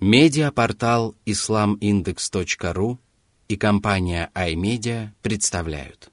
[0.00, 2.98] Медиапортал islamindex.ru
[3.46, 6.10] и компания iMedia представляют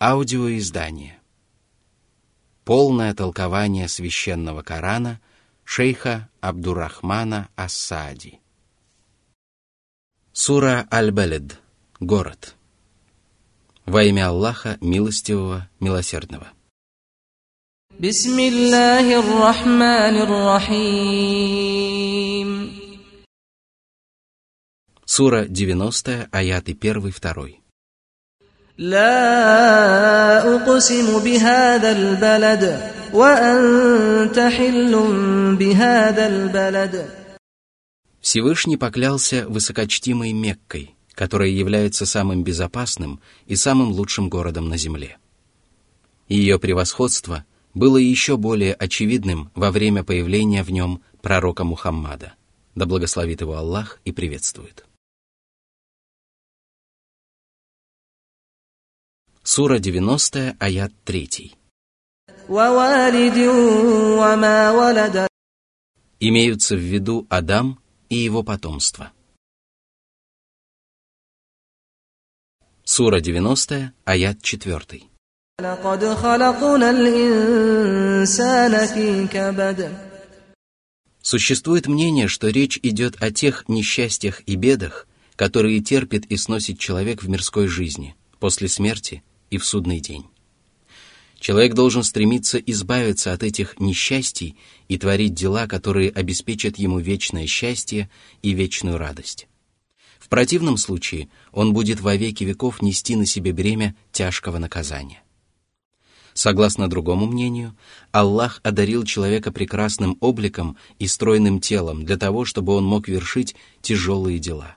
[0.00, 1.20] Аудиоиздание
[2.64, 5.20] Полное толкование священного Корана
[5.64, 8.40] шейха Абдурахмана Ассади
[10.32, 11.60] Сура Аль-Балед.
[12.00, 12.56] Город.
[13.86, 16.48] Во имя Аллаха, милостивого, милосердного.
[18.03, 21.63] بسم الله الرحمن الرحيم
[25.05, 27.53] Сура 90, аяты 1-2.
[28.77, 34.93] لا أقسم بهذا البلد وأنت حل
[35.55, 37.07] بهذا البلد
[38.19, 45.17] Всевышний поклялся высокочтимой Меккой, которая является самым безопасным и самым лучшим городом на земле.
[46.27, 47.45] Ее превосходство
[47.78, 52.34] было еще более очевидным во время появления в нем пророка Мухаммада.
[52.74, 54.84] Да благословит его Аллах и приветствует.
[59.44, 61.54] Сура 90, аят 3.
[66.20, 69.12] Имеются в виду Адам и его потомство.
[72.84, 75.08] Сура 90, аят 4.
[75.61, 79.91] لقد خلقنا الإنسان في كبد
[81.21, 87.23] Существует мнение, что речь идет о тех несчастьях и бедах, которые терпит и сносит человек
[87.23, 90.25] в мирской жизни, после смерти и в судный день.
[91.39, 98.09] Человек должен стремиться избавиться от этих несчастий и творить дела, которые обеспечат ему вечное счастье
[98.41, 99.47] и вечную радость.
[100.19, 105.23] В противном случае он будет во веки веков нести на себе бремя тяжкого наказания.
[106.38, 107.74] Согласно другому мнению,
[108.12, 114.38] Аллах одарил человека прекрасным обликом и стройным телом для того, чтобы он мог вершить тяжелые
[114.38, 114.76] дела.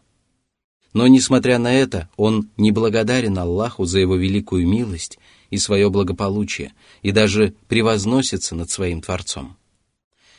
[0.94, 5.20] Но, несмотря на это, он не благодарен Аллаху за его великую милость
[5.52, 6.74] и свое благополучие,
[7.04, 9.56] и даже превозносится над своим Творцом.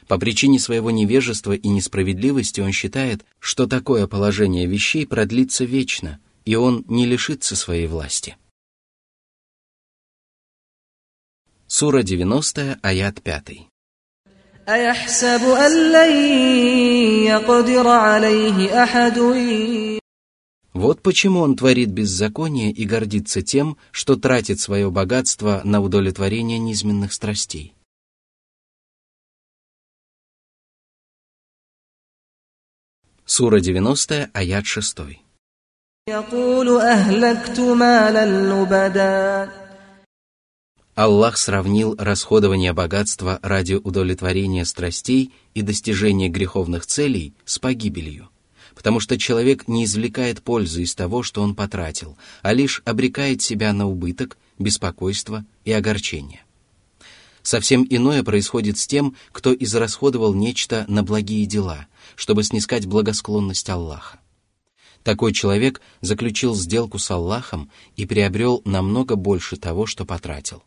[0.08, 6.56] По причине своего невежества и несправедливости он считает, что такое положение вещей продлится вечно, и
[6.56, 8.36] он не лишится своей власти.
[11.71, 13.67] Сура 90, аят 5.
[14.69, 16.11] أيحسب أن لن
[17.25, 19.17] يقدر عليه أحد
[20.73, 27.13] Вот почему он творит беззаконие и гордится тем, что тратит свое богатство на удовлетворение низменных
[27.13, 27.73] страстей.
[33.25, 34.97] Сура 90, аят 6.
[40.94, 48.28] Аллах сравнил расходование богатства ради удовлетворения страстей и достижения греховных целей с погибелью,
[48.74, 53.72] потому что человек не извлекает пользы из того, что он потратил, а лишь обрекает себя
[53.72, 56.44] на убыток, беспокойство и огорчение.
[57.42, 61.86] Совсем иное происходит с тем, кто израсходовал нечто на благие дела,
[62.16, 64.20] чтобы снискать благосклонность Аллаха.
[65.04, 70.62] Такой человек заключил сделку с Аллахом и приобрел намного больше того, что потратил.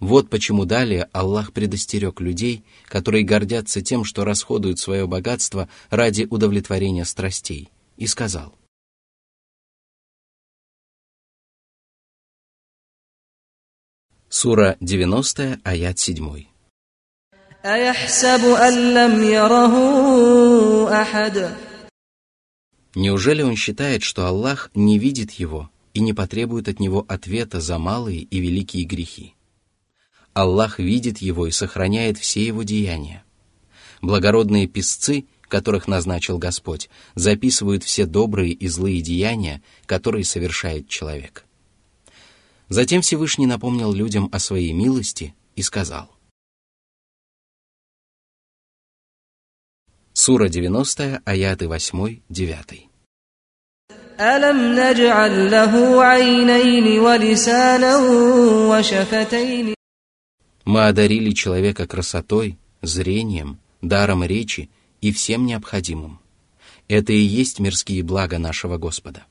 [0.00, 7.04] Вот почему далее Аллах предостерег людей, которые гордятся тем, что расходуют свое богатство ради удовлетворения
[7.04, 8.54] страстей, и сказал–
[14.36, 16.46] Сура 90, аят 7.
[22.96, 27.78] Неужели он считает, что Аллах не видит его и не потребует от него ответа за
[27.78, 29.33] малые и великие грехи?
[30.39, 33.25] Аллах видит его и сохраняет все его деяния.
[34.01, 41.43] Благородные писцы, которых назначил Господь, записывают все добрые и злые деяния, которые совершает человек.
[42.69, 46.09] Затем Всевышний напомнил людям о своей милости и сказал.
[50.13, 52.85] Сура 90, аяты 8-9.
[54.19, 57.97] ألم نجعل له عينين ولسانا
[58.69, 59.73] وشفتين
[60.65, 64.69] Мы одарили человека красотой, зрением, даром речи
[65.01, 66.19] и всем необходимым.
[66.87, 69.25] Это и есть мирские блага нашего Господа.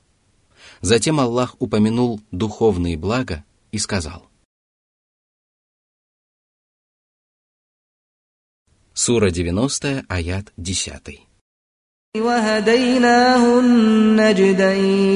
[0.81, 4.29] Затем Аллах упомянул духовные блага и сказал.
[8.95, 11.29] Сура 90, аят 10.
[12.17, 15.09] وهديناه النجدين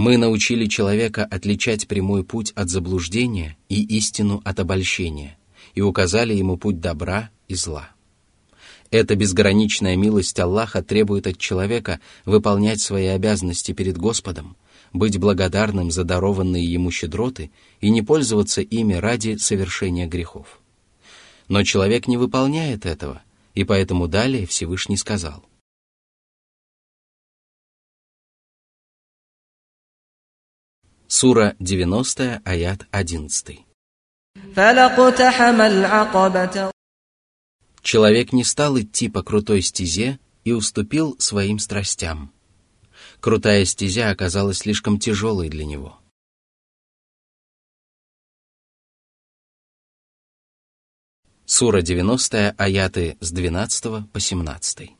[0.00, 5.36] Мы научили человека отличать прямой путь от заблуждения и истину от обольщения,
[5.74, 7.90] и указали ему путь добра и зла.
[8.90, 14.56] Эта безграничная милость Аллаха требует от человека выполнять свои обязанности перед Господом,
[14.94, 17.50] быть благодарным за дарованные ему щедроты
[17.82, 20.60] и не пользоваться ими ради совершения грехов.
[21.48, 23.20] Но человек не выполняет этого,
[23.54, 25.44] и поэтому далее Всевышний сказал.
[31.12, 33.58] Сура 90, аят 11.
[37.82, 42.32] Человек не стал идти по крутой стезе и уступил своим страстям.
[43.18, 45.98] Крутая стезя оказалась слишком тяжелой для него.
[51.44, 54.99] Сура 90, аяты с 12 по 17.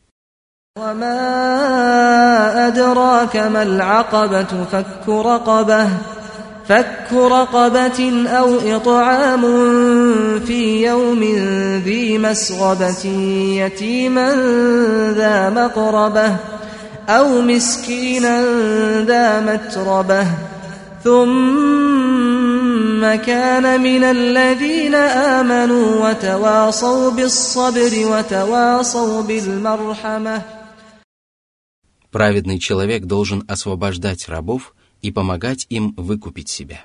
[0.79, 5.89] وما أدراك ما العقبة فك رقبة
[6.69, 9.41] فك رقبة أو إطعام
[10.47, 11.23] في يوم
[11.85, 13.05] ذي مسغبة
[13.55, 14.35] يتيما
[15.17, 16.37] ذا مقربة
[17.09, 18.45] أو مسكينا
[19.03, 20.27] ذا متربة
[21.05, 21.21] ثم
[23.15, 30.60] كان من الذين آمنوا وتواصوا بالصبر وتواصوا بالمرحمة
[32.11, 36.85] Праведный человек должен освобождать рабов и помогать им выкупить себя.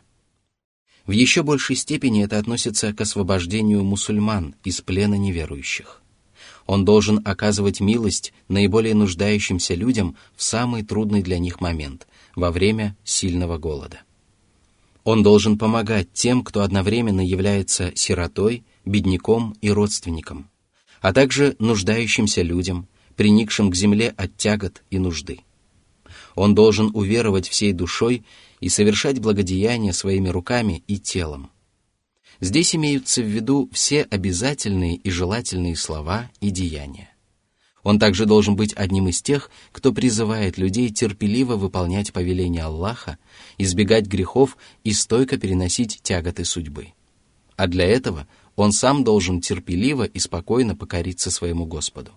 [1.05, 6.01] В еще большей степени это относится к освобождению мусульман из плена неверующих.
[6.65, 12.95] Он должен оказывать милость наиболее нуждающимся людям в самый трудный для них момент, во время
[13.03, 14.01] сильного голода.
[15.03, 20.49] Он должен помогать тем, кто одновременно является сиротой, бедняком и родственником,
[21.01, 25.39] а также нуждающимся людям, приникшим к земле от тягот и нужды.
[26.35, 28.25] Он должен уверовать всей душой
[28.59, 31.49] и совершать благодеяния своими руками и телом.
[32.41, 37.09] Здесь имеются в виду все обязательные и желательные слова и деяния.
[37.83, 43.19] Он также должен быть одним из тех, кто призывает людей терпеливо выполнять повеления Аллаха,
[43.59, 46.93] избегать грехов и стойко переносить тяготы судьбы.
[47.55, 52.11] А для этого он сам должен терпеливо и спокойно покориться своему Господу.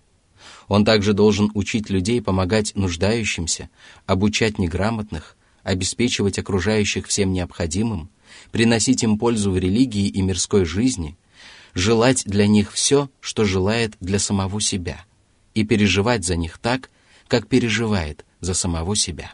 [0.68, 3.70] Он также должен учить людей помогать нуждающимся,
[4.06, 8.10] обучать неграмотных, обеспечивать окружающих всем необходимым,
[8.52, 11.16] приносить им пользу в религии и мирской жизни,
[11.74, 15.04] желать для них все, что желает для самого себя,
[15.54, 16.90] и переживать за них так,
[17.26, 19.32] как переживает за самого себя.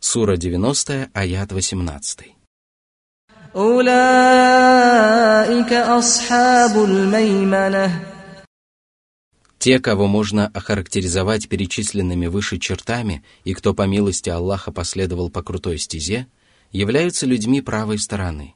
[0.00, 2.37] Сура 90, аят 18.
[9.58, 15.78] Те, кого можно охарактеризовать перечисленными выше чертами и кто по милости Аллаха последовал по крутой
[15.78, 16.28] стезе,
[16.70, 18.54] являются людьми правой стороны.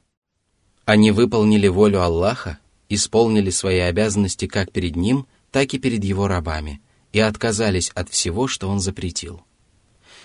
[0.84, 6.80] Они выполнили волю Аллаха, исполнили свои обязанности как перед Ним, так и перед Его рабами
[7.12, 9.42] и отказались от всего, что Он запретил.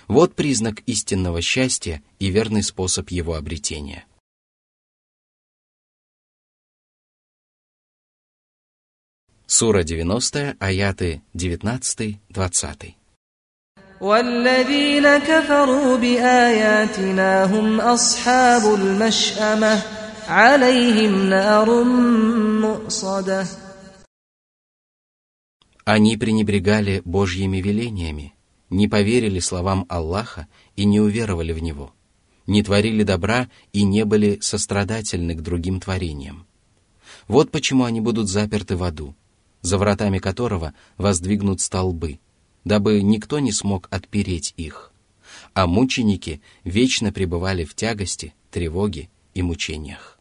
[0.08, 4.06] Вот признак истинного счастья и верный способ его обретения–
[9.55, 12.95] Сура 90, аяты 19-20.
[14.01, 19.83] والذين كفروا بآياتنا هم أصحاب المشأمة
[20.29, 21.85] عليهم نار
[22.65, 23.47] مؤصدة
[25.85, 28.35] Они пренебрегали Божьими велениями,
[28.71, 31.93] не поверили словам Аллаха и не уверовали в Него,
[32.47, 36.47] не творили добра и не были сострадательны к другим творениям.
[37.29, 39.23] Вот почему они будут заперты в аду –
[39.68, 42.20] за вратами которого воздвигнут столбы,
[42.64, 44.94] дабы никто не смог отпереть их,
[45.54, 50.17] а мученики вечно пребывали в тягости, тревоге и мучениях.